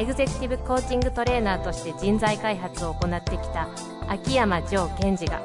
[0.00, 3.68] エグゼクティブコーチングトレーナーとして人材開発を行ってきた
[4.08, 5.42] 秋山城賢治が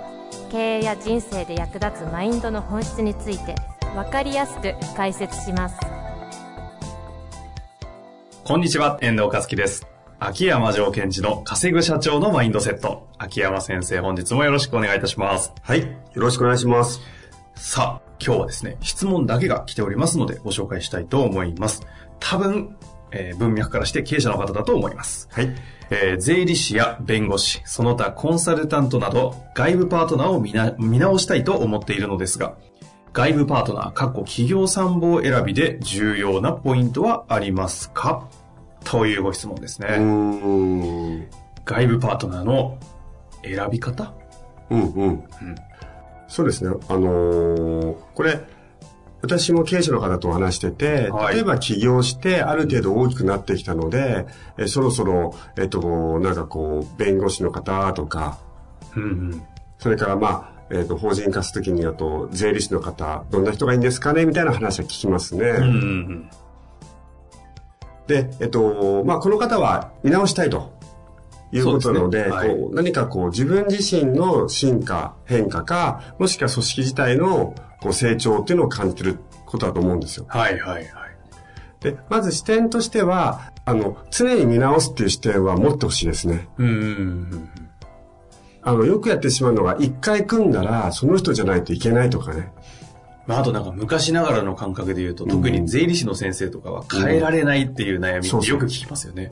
[0.50, 3.54] 経営や人生で役立つマインドの本質について
[3.94, 5.76] 分かりやすく解説します
[8.46, 9.88] こんにちは、遠藤和樹です。
[10.20, 13.10] 秋山城賢治の稼ぐ社長のマインドセット。
[13.18, 15.52] 秋山先生、本日もよろしくお願いいたします。
[15.64, 15.82] はい。
[15.82, 17.02] よろしくお願いします。
[17.56, 21.82] さあ、今日はですね、質問だけが来ておりますので、ご紹介したいと思います。
[22.20, 22.78] 多分、
[23.18, 25.30] えー文脈からして経営者の方だと思います。
[25.32, 25.56] はい。
[25.90, 32.58] えー税理士や弁護士、その他コンサルタントなど、外部パートナーを見な見直したいと思っているのですが、
[33.14, 38.28] 外部パートナー、過去企業参謀選びで重要なポイントはありますか？
[38.84, 39.88] というご質問ですね。
[41.64, 42.78] 外部パートナーの
[43.44, 44.14] 選び方？
[44.70, 45.24] うんうん。
[46.28, 46.76] そうですね。
[46.90, 48.42] あのーこれ、
[49.26, 51.36] 私も経営者の方とお話してて、はい。
[51.36, 54.26] 例えば起業してある程度大きくなってきたので、
[54.58, 58.40] えそろそろ、えっと、なんかこう、弁護士の方とか、
[58.96, 59.44] うんうん。
[59.80, 65.50] それからまあ、えっと、法人化するときにだと、税理士の方、どんな人がいいんですかねみたいな話は聞きますね。
[65.50, 66.30] うんうん
[68.08, 70.76] で、えっと、まあ、この方は見直したいと。
[71.52, 72.36] いうことなので、ですね。
[72.36, 72.50] はい。
[72.50, 80.26] こう何かこう自分自身の進化、変化か、もしくは組織自体のこう成長っていうのを感じてることだと思うんですよ。
[80.28, 81.16] はいはいはい。
[81.82, 86.48] で、まず視点としては、あの、常に見直すっていう視点は持ってほしいですね。
[86.58, 86.80] うんうんう
[87.36, 87.50] ん
[88.68, 92.52] あの、よくやってしまうのが、一回組んだら、その人じゃないといけないとかね。
[93.28, 99.30] まあ、あとなんか昔ながらの感覚で言うと、特に税理士の先生とかは変えられないっていう悩みってよく聞きますよね。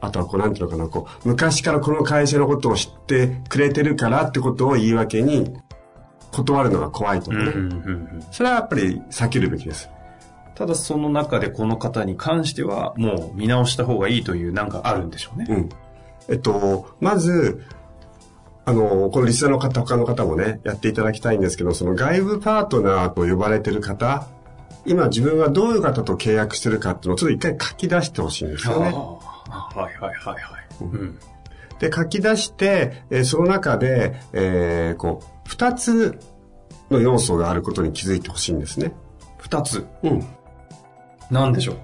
[0.00, 5.52] あとはこう、なんていうのかな、こう、昔からこの会社のことを知ってくれてるからってことを言い訳に、
[6.34, 7.52] 断るのが怖いとかね。
[8.30, 9.88] それはやっぱり避けるべきです。
[10.54, 15.46] ただその中でこの方に関してはもう見直した方がいいというなんかあるんでしょうね。
[15.48, 15.68] うん。
[16.28, 17.64] えっと、まず、
[18.64, 24.26] あの、このリスナーの方、他の方もね、やっていただきたいんですけど、その外部パートナーと呼ばれてる方、
[24.86, 28.90] 今自分がどういう方と契約してるかっていうのをちょっと一回書き出してほしいんですよね。
[28.90, 30.84] はいはいはいはい。
[30.84, 31.18] うん。
[31.88, 36.18] で、書き出して、えーその中で、えーこう、二つ
[36.90, 38.92] の要素があることに気づいてほしいんですね。
[39.38, 39.86] 二つ。
[40.02, 40.26] うん。
[41.30, 41.76] なんでしょう？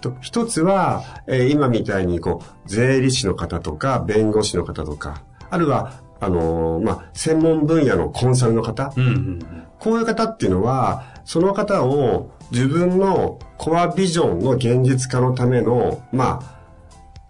[0.00, 9.38] と一つは、えー今みたいにこう、税理士の方とか、弁護士の方とか、あるいは、あのーまあ、専門分野のコンサルの方、うんうん
[9.78, 16.58] こういう方っていうのは、その方を自分のコアビジョンの現実化のための、まあ、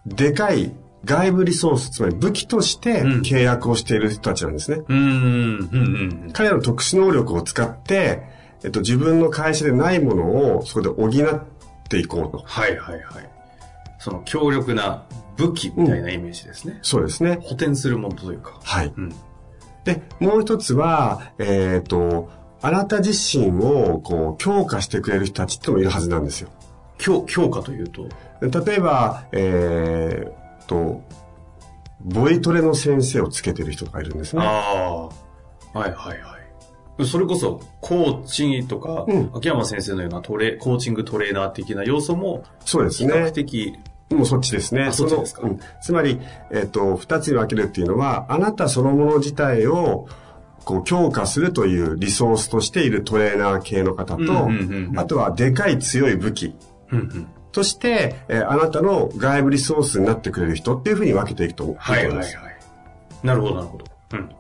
[0.06, 0.72] でかい
[1.04, 4.82] 外部リソース、つまり武器としてうん契約をしている人たちなんですね。
[4.88, 4.96] うん。
[4.96, 6.30] うんうんうんうん。
[6.32, 8.22] 彼らの特殊能力を使って、
[8.62, 11.44] えっと、自分の会社でないものをそこで補っ
[11.88, 12.42] ていこうと。
[12.44, 13.30] はいはいはい。
[13.98, 15.04] その強力な
[15.36, 16.78] 武器みたいなイメージですね。
[16.82, 17.38] そうですね。
[17.42, 18.58] 補填するものというか。
[18.62, 18.92] はい。
[18.96, 19.14] うん。
[19.84, 22.30] で、もう一つは、えっ、と、
[22.62, 26.48] あなた自身を、こう、強化してくれる人たちってのもいるはずなんですよ。
[26.96, 28.08] 強、強化というと？
[28.40, 31.02] 例えば、えー、と、
[32.00, 34.42] ボイトレの先生をつけてる人がいるんですね。
[34.42, 35.08] あ
[35.74, 35.78] あ。
[35.78, 36.38] はいはいは
[36.98, 37.06] い。
[37.06, 43.32] それこそ、コーチとか、うん秋山先生のようなトレ、コーチングトレーナー的な要素も、そうです比較ね。
[43.32, 43.74] 的、
[44.10, 44.84] もうそっちですね。
[44.84, 46.20] あそっちですかのうんつまり、
[46.52, 50.06] えっ、と、二つに分けるっていうのは、あなたそのもの自体を、
[50.64, 54.48] こう、強化するというリソースとしているトレーナー系の方と、
[54.96, 56.54] あとは、でかい強い武器
[56.92, 57.26] うんうん。
[57.54, 61.76] として、えーあなたの外部リソースになってくれる人っていうふうに分けていくと思う。
[61.78, 62.38] はいはいはいです。
[63.22, 63.84] なるほどなるほど。
[64.12, 64.30] うん。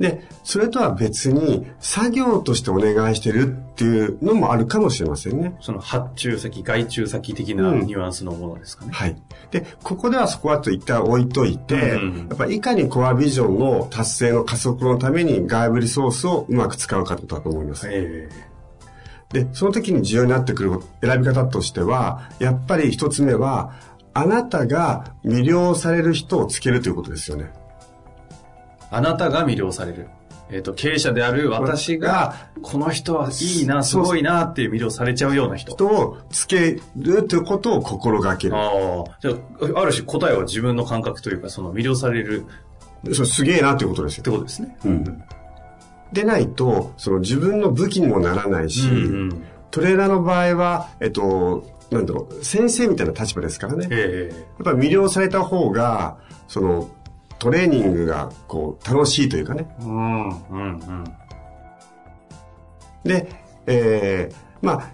[0.00, 5.56] で、それとは別に、作業としてお願いしてるっていうのもあるかもしれませんね。
[5.60, 8.90] その発注先、外注先的なうんニュアンスのものですかね。
[8.92, 9.16] はい。
[9.52, 17.86] で、ここではそこはと一旦置いといて、うんやっぱりいかにコアビジョンの達成の加速のために外部リソースをうまく使うかとだと思います。
[17.88, 18.28] え
[19.34, 23.72] で、その時に重要になってくる選び方としては、やっぱり一つ目は、
[24.14, 27.52] あなたが魅了される人をつけるということですよね。
[28.92, 30.06] あなたが魅了される。
[30.50, 35.72] えっ、と、経営者である私が、この人はいいな、すごいなっていう魅了されちゃうような人。
[35.72, 38.54] 人をつけるということを心がける。
[38.54, 39.18] ああ。
[39.20, 39.32] じゃ
[39.76, 42.46] あ、ある種答えは自分の感覚というか、その魅了される
[43.12, 44.30] それすげえなっていうことですよって。
[44.30, 44.76] ことですね。
[44.84, 45.24] うん
[46.14, 53.82] でないと、その自分の武器にもならないし、うんうんトレーナーの場合は、えっと、なんだろう、先生みたいな立場ですからね。
[53.82, 54.32] やっえ
[54.62, 56.16] ぱり魅了された方が、
[56.46, 56.90] その、
[57.40, 59.66] トレーニングが、こう、楽しいというかね。
[59.80, 61.04] えうん、うん、うん。
[63.02, 63.28] で、
[63.66, 64.90] えー、まあ、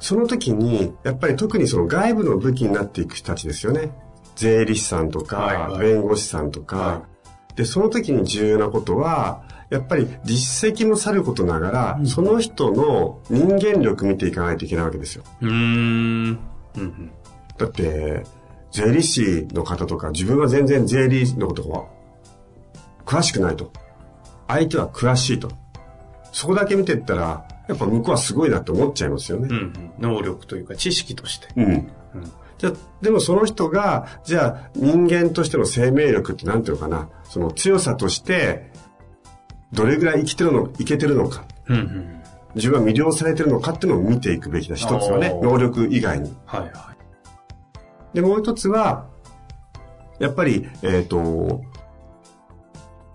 [0.00, 3.92] その時に、やっぱり特にその外部の武器になっていく人たちですよね。
[4.34, 7.02] 税理士さんとか、はいはい弁護士さんとか、は
[7.54, 15.24] で、その時に重要なことは、やっぱり実績もさることながら、その人の人間力見ていかないといけないわけですよ。
[15.42, 15.52] うーん。
[15.52, 16.38] うん、
[16.76, 17.10] うん。
[17.58, 18.24] だって、
[18.70, 21.84] 税理士の方とか、自分は全然税理のことが
[23.04, 23.72] 詳しくないと。
[24.46, 25.50] 相手は詳しいと。
[26.32, 29.56] そこだけ見てったら、やっぱ向こうはすごいなって思っちゃいますよねうん、。
[29.56, 29.92] うん。
[29.98, 31.48] 能力というか知識として。
[31.56, 31.64] うん。
[31.64, 31.90] うん。
[32.58, 32.72] じゃあ
[33.02, 38.70] でもその人が、じゃあ人間としての生命力ってなんていうのかな、その強さとして、
[39.72, 42.22] どれぐらい生きてるの、いけてるのか、うん、うん。
[42.54, 44.76] 自分は魅了されてるのかっていうのを見ていくべきだ。
[44.76, 46.34] 一つはね、能力以外に。
[46.46, 48.16] はい、はい。
[48.16, 49.06] で、もう一つは、
[50.18, 51.62] やっぱり、えっ、と、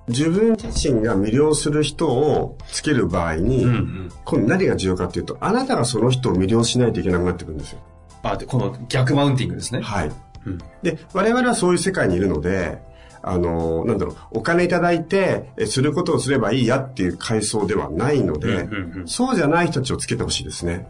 [0.07, 4.11] 自分自身が魅了する人をつける場合に、うん、うん。
[4.25, 7.79] 今度何が重要かっていうと、あなたがその人を魅了しないといけなくなってくるんですよ。
[8.21, 9.81] あ、で、この逆マウンティングですね。
[9.81, 10.11] はい。
[10.45, 10.57] うん。
[10.81, 12.81] で、我々はそういう世界にいるので、
[13.25, 18.67] あの、なんだろう、お金いただいて、えすることをすればいいやっていう階層ではないので、
[19.05, 20.85] そうじゃない人たちをつけてほしいですね。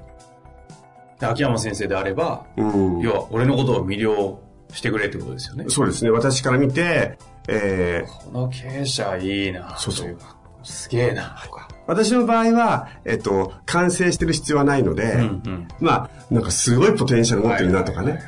[1.19, 2.99] で秋山先生であれば、うん。
[3.01, 4.39] 要は俺のことを魅了
[4.73, 5.65] してくれってことですよね。
[5.69, 6.09] そうですね。
[6.09, 9.77] 私から見て、えーこの経営者いいな。
[9.77, 10.17] そうそう
[10.63, 11.37] すげえな。
[11.43, 11.67] とか。
[11.87, 15.67] 私の場合は、えっと、完成してる必要はないので、うんうん。
[15.79, 18.21] まあ、なんかすごいポテンシャル持ってるなとかね。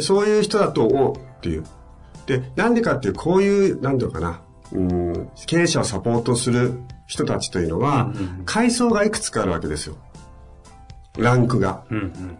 [0.00, 1.64] そういう人だと、おっていう。
[2.26, 4.40] で、なんでかっていう、こういう、なんていうのかな、
[4.72, 9.96] うん、経営者をサポートする人たちというのは、うんうんうん階層がいくつかあるわけですよ。
[11.18, 11.84] ランクが。
[11.90, 12.38] うんうん。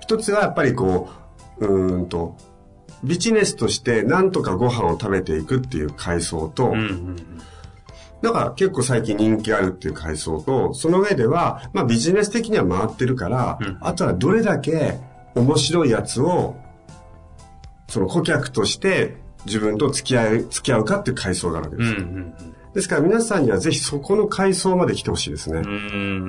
[0.00, 1.10] 一つはやっぱりこ
[1.58, 2.36] う、うーんと、
[3.04, 7.16] ビジネスとしてなんとかご飯を食べていくっていう階層と、うんうん
[8.22, 15.00] だから結構最近人気あるっていう階層と、その上では、まあビジネス的には回ってるから、うんあとはどれだけ
[15.34, 16.54] 面白いやつを、
[17.92, 21.90] その顧客として自分と付き合い、付き合うかっていう階層があるわけうん。
[21.90, 21.98] うで
[22.38, 22.46] す。
[22.46, 25.58] んですから皆さんにはぜひそこの階層まで来てほしいですね。
[25.58, 25.66] うん。
[25.66, 25.70] う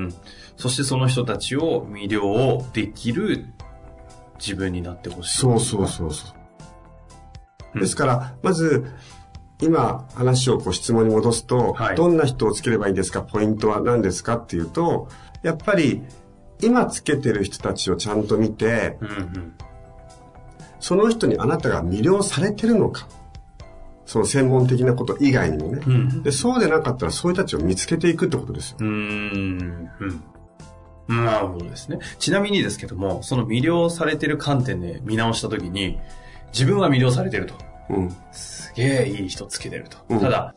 [0.08, 0.14] ん。
[0.58, 3.46] そしてその人たちを魅了できる
[4.40, 5.38] 自分になってほしい。
[5.38, 6.32] そうそうそうそう。
[7.76, 8.86] うんですから、まず、
[9.62, 13.22] 今話をこう質問に戻すと、はいどんな人をつければいいですか？
[13.22, 14.36] ポイントは何ですか？
[14.36, 15.08] っていうと、
[15.44, 16.04] やっぱり
[16.62, 19.54] 今つけてる人たちをちゃんと見て、うんうん。
[20.84, 23.08] その人にあなたが魅了されてるのか。
[24.06, 25.82] その専門的なこと以外にもね。
[25.88, 26.24] うん。
[26.24, 28.78] で、そうでなかったらそういう人たちを見つけていくってことですよ。
[28.82, 29.90] うーん。
[31.08, 31.26] うん。
[31.26, 32.00] なるほどですね。
[32.20, 36.02] ちなみにですけども、その魅了されてる観点で見直したときに、
[36.52, 37.56] 自分は魅了されてると。
[37.90, 38.16] うん。
[38.34, 40.00] すげえいい人つけてると。
[40.10, 40.54] うんただ、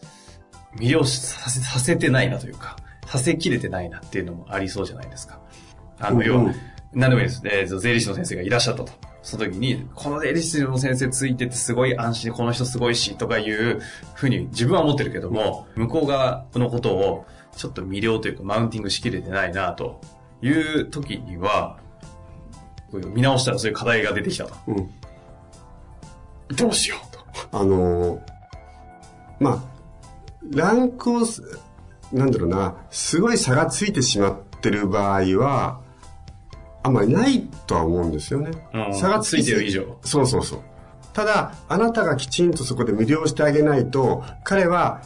[0.77, 2.75] 魅了させさせてないなというか、
[3.07, 5.39] させきれてないなっていうのもありそうじゃないですか。
[6.01, 6.53] あの、うん要は、
[6.93, 7.43] 何でもいいです。
[7.45, 9.16] えー税理士の先生がいらっしゃったと。
[9.27, 13.81] その時に、この税理士の先生ついててすごい安心、この人すごいし、とかいう
[14.15, 20.01] ふうに自分は思ってるけども、向こう側のことをちょっと魅了というかマウンティングしきれてないな、と
[20.43, 21.81] いう時には、
[22.93, 24.55] 見直したらそういう課題が出てきたと。
[24.69, 24.91] うん。
[26.55, 27.13] どうしよう
[27.51, 27.59] と。
[27.59, 28.21] あのー
[29.41, 29.63] まあ、
[30.53, 31.43] ランクをす、
[32.13, 35.81] なんだろうな、すごい差がついてしまってる場合は、
[36.87, 38.51] あんまりないとは思うんですよね。
[38.73, 39.99] うん差がついてる以上。
[40.03, 40.61] そうそうそう。
[41.13, 45.03] ただ、あなたがきちんとそこで魅了してあげないと、彼は、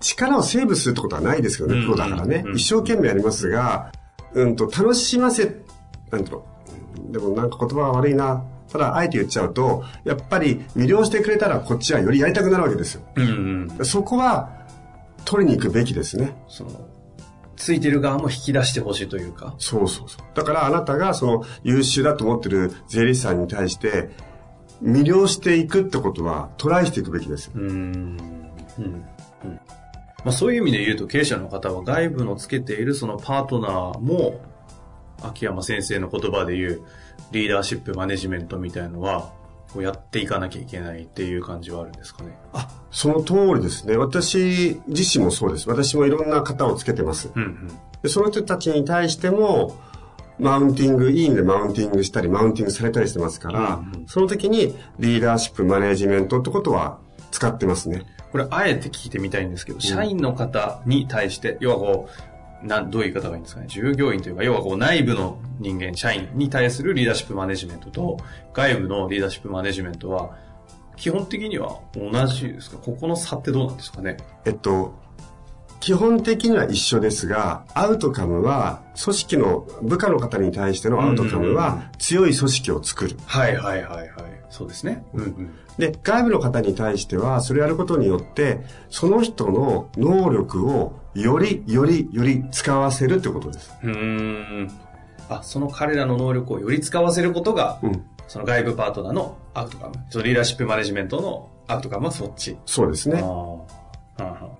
[0.00, 2.56] 力をセーブするってことはないですけどね、うんプロだからねうん。
[2.56, 3.92] 一生懸命やりますが、
[4.34, 5.56] うんと、楽しませ、
[6.10, 6.44] なんだろ
[7.08, 7.12] う。
[7.12, 8.44] でもなんか言葉が悪いな。
[8.70, 13.02] ただ、あえて言っちゃうと、やっぱり魅了してくれたらこっちはよりやりたくなるわけですよ。
[13.14, 13.84] うんうん。
[13.86, 14.50] そこは、
[15.24, 16.34] 取りに行くべきですね。
[16.48, 16.70] その、
[17.62, 19.54] ついてる側も引き出してほしいというか。
[19.58, 20.24] そうそうそう。
[20.34, 24.10] だからあなたがその優秀だと思ってる税理士さんに対して、
[24.82, 27.52] 魅了していくってことはトライしていくべきですよ。
[27.54, 27.70] うん。
[27.70, 28.18] うん。
[28.78, 29.04] うん。
[29.44, 29.60] ま
[30.24, 34.40] あそういう意味で言うと、経営者の方は外部のつけているそのパートナーも、
[35.22, 36.82] 秋山先生の言葉で言う
[37.30, 39.32] リーダーシップマネジメントみたいのは、
[39.72, 42.36] こうやっていかなきゃいけないっていう感じはあるんですかね。
[42.52, 43.96] あ、その通りですね。
[43.96, 45.68] 私自身もそうです。
[45.68, 47.30] 私もいろんな方をつけてます。
[47.34, 47.68] うんうん。
[48.02, 49.76] でその人たちに対しても、
[50.38, 56.98] マウンティング、いい意味でマウンティングしたり、マウンティングされたりしてますから、うんうんその時にリーダーシップ、マネージメントってことは
[57.30, 58.04] 使ってますね。
[58.32, 62.31] これ、あえて聞いてみたいんですけど、社員の方に対して、要はこう、
[62.64, 63.66] なん、どういう言い方がいいんですかね？
[63.68, 68.18] 従業員というか、要はこう、内部の人間、社員に対するリーダーシップマネジメントと、
[68.52, 70.36] 外部のリーダーシップマネジメントは、
[70.96, 72.76] 基本的には同じですか？
[72.78, 74.16] ここの差ってどうなんですかね？
[74.44, 74.94] えっと、
[75.82, 83.16] 基本的には一緒ですが、アウトカムは、組織の部下の方に対してのアウトカムは、強い組織を作る。
[83.26, 84.10] はいはいはいはい。
[84.48, 85.04] そうですね。
[85.12, 85.50] うんうん。
[85.78, 88.60] で、外部の方に対しては、それをやることによって、
[88.90, 93.74] その人の能力をより、より、より使わせるってことです。
[93.82, 94.70] うーん。
[95.28, 98.04] あ、その彼らの能力をより使わせることが、うん。
[98.28, 99.94] その外部パートナーのアウトカム。
[100.10, 102.56] そのリーダーシップマネジメントのアウトカムはそっち。
[102.66, 103.18] そうですね。
[103.18, 103.82] あー
[104.22, 104.50] は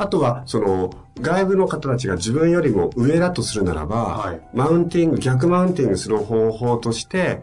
[0.00, 0.90] あとは、その、
[1.20, 7.42] 外部の方たちが自分よりも上だとするならば、はいマウンティング、逆マウンティングする方法として、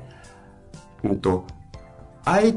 [1.04, 1.46] うんと、
[2.26, 2.56] 相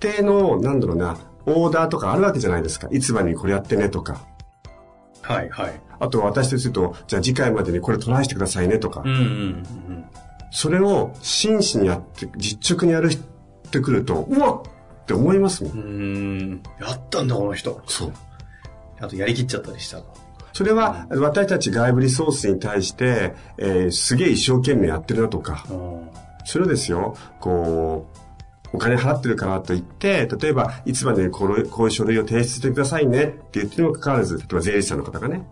[0.00, 2.88] 手の、なんだろうな、オーダーとかあるわけじゃないですか。
[2.90, 4.20] いつまでにこれやってねとか。
[5.22, 5.80] はいはい。
[5.98, 9.00] あと私とすると、じゃあ次回までにこれトライしてくださいねとか。
[9.02, 10.04] うんうんうん。
[10.50, 13.18] それを真摯にやって、実直にやるっ
[13.70, 15.72] てくると、うわっって思いますもん。
[15.72, 16.62] うーん。
[16.78, 17.80] やったんだ、この人。
[17.86, 18.12] そう。
[19.00, 20.04] あと、やりきっちゃったりしたと。
[20.52, 26.08] それは、私たち外部リソースに対して、えーすげえ一生懸命やってるなとか、うん
[26.44, 28.06] それをですよ、こ
[28.72, 35.46] う、お金払ってるからといって、例えば、いつまでにこのこういう書類を提出してくださいねって言ってもかかわらず、例えば税理士さんの方がね、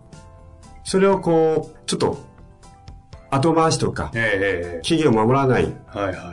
[0.84, 2.18] それをこう、ちょっと、
[3.30, 5.64] 後回しとか、ええ期限を守らない。
[5.64, 6.32] っはいはいは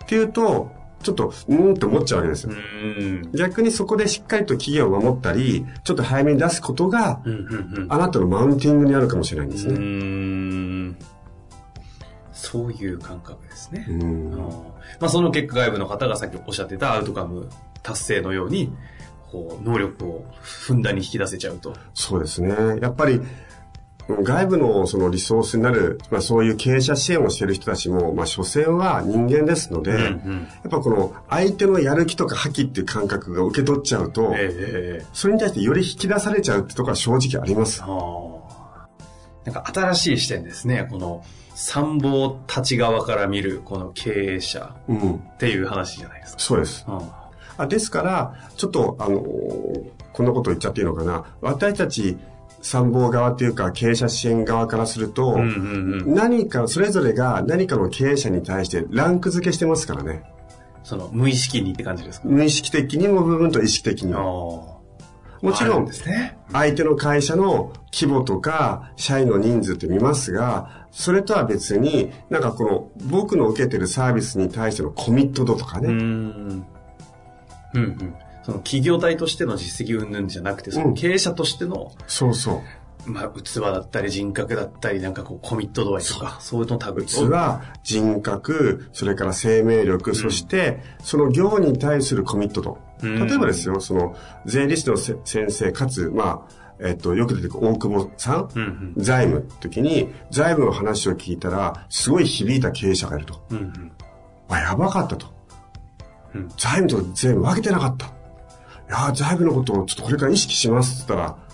[0.00, 0.06] い。
[0.06, 0.70] ていうと、
[1.04, 2.56] ちょっと、うーんって思っちゃうわけですうよ。
[3.34, 7.20] 逆にそこでしっかりと期限を守ったり、ちょっと早めに出すことが。
[7.88, 10.96] あなたのマウンティングになるかもしれないんですうね。
[12.32, 13.86] そういう感覚ですね。
[15.00, 17.48] まあ、その結果外部の方がさっきおっしゃってたアウトカム
[17.82, 18.72] 達成のように、
[19.30, 21.74] こう、能力をふんだんに引き出せちゃうと。
[21.92, 22.54] そうですね。
[22.80, 23.20] やっぱり、
[24.08, 37.80] 外部のそのリソースになる、まあそういう経営者支援をしている人たちも、まあ所詮は人間ですので、うんうんやっぱこの相手のやる気とか覇気っていう感覚が受け取っちゃうと、ええええそれに対してより引き出されちゃうってところは正直あります。
[37.80, 37.86] な
[39.52, 40.86] んか新しい視点ですね。
[40.90, 45.14] この参謀たち側から見るこの経営者うん。
[45.14, 46.38] っていう話じゃないですか。
[46.40, 46.84] そうです。
[46.88, 47.00] うん
[47.56, 51.24] あですから、ちょっと、あのーこんなこと言っちゃっていいのかな。
[51.40, 52.16] 私たち
[52.64, 55.38] 参謀側っていうか経営者支援側からすると。
[56.06, 60.22] 何か、それぞれが何かの経営者に対してランク付けしてますからね。
[60.82, 62.28] その無意識にって感じですか？
[62.28, 64.14] 無意識的にも部分と意識的に。
[64.14, 64.82] も。
[65.42, 66.38] もちろんね。
[66.52, 75.88] 相手の会社の規模とか、社員の人数って見ますが、それとは別に、なんかこの、僕の受けてるサービスに対してのコミット度とかね。
[75.88, 76.66] うん
[77.74, 78.14] うん。
[78.44, 82.62] その企業体としての実績云々じゃなくて、その経営者としての、そうそ
[83.06, 83.10] う。
[83.10, 87.16] まあ、器だったり人格だったり、なんかこう、コミット度合いとか、そういうの類器、
[87.82, 92.78] 人格、それから生命力、そして、その業に対するコミット度。
[93.02, 103.44] うん例えばですよ、その、税理士のせ先生、かつ、まあ、えっと、よく出てくる大久保さん、うん財務の時に、財務の話を聞いたら、すごい響いた経営者がいると。
[103.50, 103.56] うん。
[103.56, 103.92] うんうん。
[104.48, 105.26] あ、やばかったと。
[106.34, 108.10] うん財務と税務分けてなかった。
[108.88, 111.44] いや、財務のことをちょっとこれから意識しますって言ったら、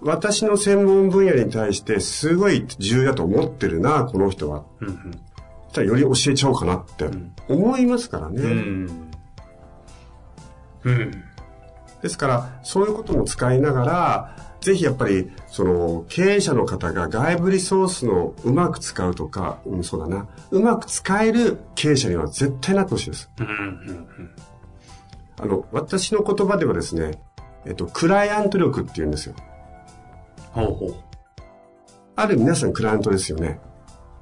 [0.00, 4.64] 私の専門分野に対してすごい重要だと思ってるな、この人は。
[4.80, 5.12] うんうん。
[5.68, 7.08] そしたらより教えちゃおうかなって
[7.48, 8.42] 思いますからね。
[8.42, 9.10] うん。
[10.84, 11.24] うん。
[12.02, 23.30] ですから、そういうことも使いながら、ぜひやっぱり、その、経営者の方が外部リソースのうまく使うとか、うん、そうだな、うまく使える経営者には絶対なってほしいです。
[23.38, 24.08] うんうん
[25.42, 27.20] あの、私の言葉ではですね、
[27.66, 29.34] えっと、クライアント力って言うんですよ。
[30.52, 30.94] ほうほう。
[32.14, 33.58] ある皆さんクライアントですよね。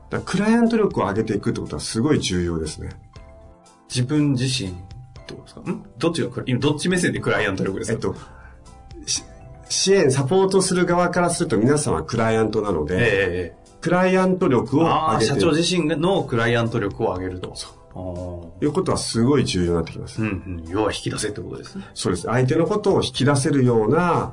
[0.08, 2.88] だクライアント力を上げていくってことはすごい重要ですね。
[3.88, 4.72] 自分自身っ
[5.26, 5.60] てことですか？
[5.60, 5.84] ん？
[5.98, 7.94] どっちが今どっち目線でクライアント力ですか？
[7.94, 8.16] えっと、
[9.06, 9.22] し
[9.68, 17.54] 支援、サポートする側からすると皆さんはクライアントなので、ええクライアント力を上げていく社長自身のクライアント力を上げると。
[17.56, 17.72] そう。
[18.60, 20.22] いうことはすごい重要になってきます。
[20.22, 20.68] うんうん。
[20.68, 21.84] 要は引き出せってことですね。
[21.94, 22.22] そうです。
[22.22, 24.32] 相手のことを引き出せるような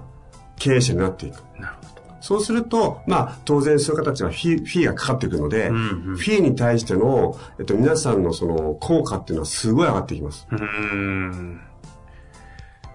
[0.57, 1.35] 経営者になっていく。
[1.59, 1.97] なるほど。
[2.21, 10.47] そうすると、まあ、当然そういう形はフィフィーがかかってくるので、んうんフィーに対しての、えっと、皆さんのその効果っていうのはすごい上がってきます。
[10.51, 11.61] うーん。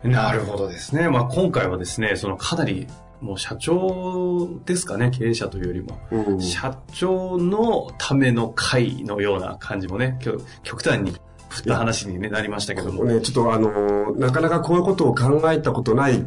[0.04, 1.08] なるほどですね。
[1.08, 2.88] まあ今回はですね、そのかなり
[3.22, 5.98] もう社長ですかね、経営者というよりも。
[6.10, 10.18] うん社長のための会のような感じもね、
[10.64, 11.12] 極端に
[11.48, 13.04] 振った話に、ね、なりましたけども。
[13.04, 16.26] ね、ちょっとあの、なかなかこういうことを考えたことない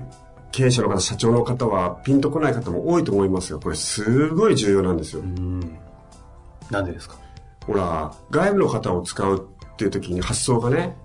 [0.54, 5.22] 経営者の方、社長の方はピンとこない方も多いと思いますが、これすごい重要なんですよ。
[5.22, 5.78] うん。
[6.72, 7.18] なんでですか？
[7.68, 10.96] ほら、外部の方を使うっていう時に発想がね、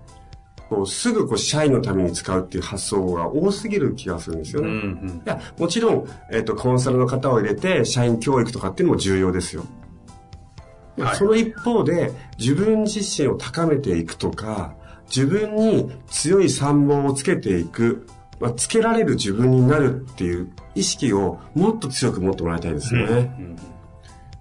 [0.71, 4.99] こうすぐこう社員のために使うっていう発想が多すぎる気がするんですようんね。
[5.01, 5.17] うん。
[5.17, 9.65] いや、もちろん、えっ、と、コンサルの方を入れて、社員教育とかっていうのも重要ですよ。
[10.97, 14.73] はいその一方で、自分自身を高めていくとか、
[15.07, 18.07] 自分に強い参謀をつけていく、
[18.39, 23.35] まあ、つけられる自分になるっていう意識をもっと強く持ってもらいたいですよね。
[23.39, 23.55] うん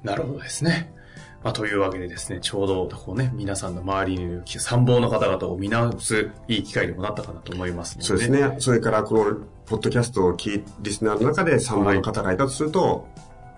[0.05, 0.93] なるほどですね。
[1.43, 8.07] まあ、というわけでですね、ちょうど、こうね、皆さんの周りにいる参謀の方々を見直すいい機会にもなったかなと思いますので。
[8.07, 8.31] そうです。
[8.31, 8.57] ね。
[8.59, 13.09] それから、この、ポッドキャストを聞い、リスナーの中で参謀の方がいたとすると、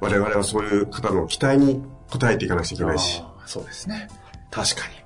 [0.01, 1.83] 我々はそういう方の期待に
[2.15, 3.23] 応えていかなくちゃいけないし。
[3.47, 4.09] そうですね。
[4.51, 5.02] 確かに。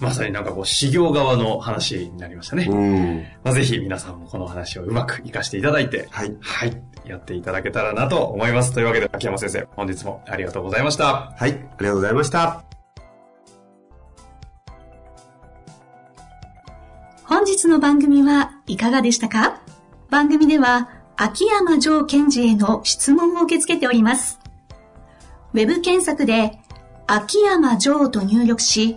[0.00, 2.66] まさになんかこう、修行側の話になりましたね。
[2.70, 3.24] うん。
[3.44, 6.34] まあ、ぜひ皆さんもこの話をうまく活かしていただいて、はい。
[6.40, 8.72] はい、やっていただけたらなと思います。
[8.72, 11.34] というわけで、秋山先生、本日もありがとうございました。
[11.36, 11.50] はい。
[11.50, 12.64] ありがとうございました。
[17.24, 19.60] 本日の番組はいかがでしたか？
[20.10, 24.40] 番組では秋山城賢治への質問を受け付けております。
[25.52, 26.58] ウェブ検索で
[27.06, 28.96] 秋山城と入力し、